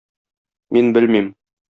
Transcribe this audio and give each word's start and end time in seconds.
Мин 0.77 0.89
белмим. 0.97 1.31